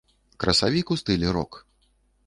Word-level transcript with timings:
Красавік 0.43 0.95
у 0.95 0.99
стылі 1.03 1.27
рок. 1.39 1.51